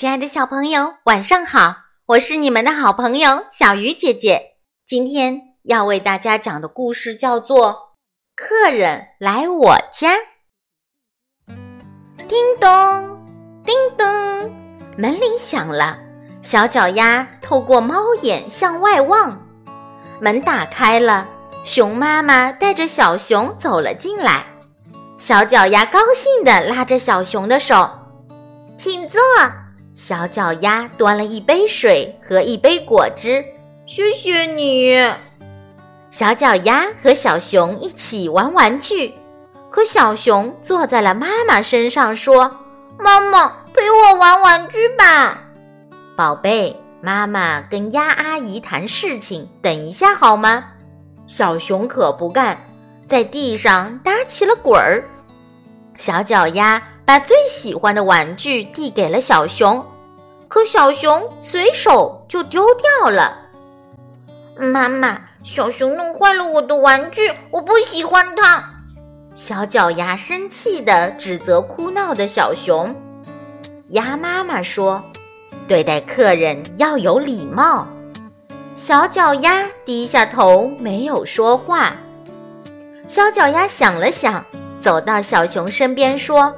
[0.00, 1.74] 亲爱的小朋友，晚上好！
[2.06, 4.52] 我是你们的好朋友小鱼姐姐。
[4.86, 7.72] 今天要为大家讲的故事叫做
[8.36, 10.14] 《客人来我家》。
[12.28, 13.26] 叮咚，
[13.64, 14.06] 叮咚，
[14.96, 15.98] 门铃响了。
[16.42, 19.44] 小脚丫透过猫眼向外望，
[20.20, 21.26] 门打开了，
[21.64, 24.46] 熊妈妈带着小熊走了进来。
[25.16, 27.90] 小脚丫高兴地拉着小熊的手，
[28.78, 29.20] 请坐。
[30.00, 33.44] 小脚丫端了一杯水和一杯果汁，
[33.84, 34.96] 谢谢你。
[36.12, 39.12] 小脚丫和小熊一起玩玩具，
[39.70, 42.58] 可小熊坐在了妈妈身上，说
[42.96, 45.40] ：“妈妈陪我玩玩具吧，
[46.16, 50.64] 宝贝。”妈妈跟鸭阿姨谈事情，等一下好吗？
[51.26, 52.56] 小熊可不干，
[53.08, 55.02] 在地上打起了滚儿。
[55.96, 56.80] 小脚丫。
[57.08, 59.82] 把最喜欢的玩具递给了小熊，
[60.46, 63.34] 可小熊随手就丢掉了。
[64.58, 68.62] 妈妈，小熊弄坏了我的玩具，我不喜欢它。
[69.34, 72.94] 小脚丫生气地指责哭闹的小熊。
[73.88, 75.02] 鸭妈妈说
[75.66, 77.88] ：“对待客人要有礼貌。”
[78.76, 81.96] 小脚丫低下头，没有说话。
[83.08, 84.44] 小脚丫想了想，
[84.78, 86.54] 走到小熊身边说。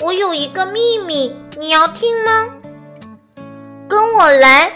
[0.00, 2.48] 我有一个秘密，你要听吗？
[3.88, 4.72] 跟我来。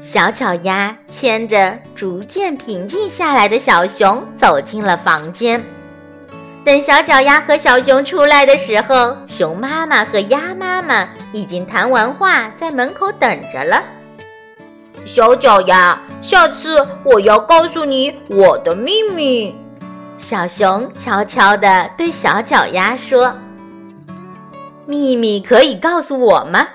[0.00, 5.64] 小脚丫牵着逐渐平静下来的小熊走进了房间。
[6.64, 13.82] 等小脚丫和小熊出来的时候，熊妈妈和鸭妈妈已经谈完话，在门口等着了。
[15.04, 19.56] 小脚丫，下次我要告诉你我的秘密。
[20.16, 23.36] 小熊悄悄地对小脚丫说。
[24.92, 26.68] 秘密可以告诉我吗？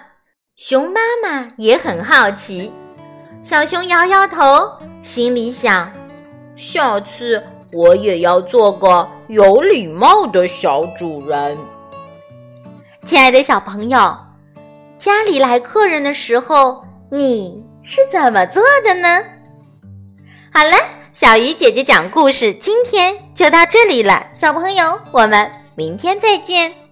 [0.55, 2.71] 熊妈妈也很好奇。
[3.43, 4.71] 小熊摇摇头，
[5.03, 5.93] 心里想：
[6.55, 11.55] 下次我也要做个有礼貌的小主人。
[13.05, 14.17] 亲爱的小朋友，
[14.97, 19.23] 家里来客人的时候，你是怎么做的呢？
[20.51, 20.71] 好了，
[21.13, 24.31] 小鱼姐姐讲故事，今天就到这里了。
[24.33, 26.86] 小朋友，我们明天再见。